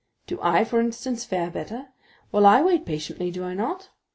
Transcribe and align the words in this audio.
Do 0.25 0.39
I, 0.41 0.63
for 0.63 0.79
instance, 0.79 1.25
fare 1.25 1.51
better? 1.51 1.89
Well, 2.31 2.47
I 2.47 2.63
wait 2.63 2.87
patiently, 2.87 3.29
do 3.29 3.43
I 3.43 3.53
not?" 3.53 3.91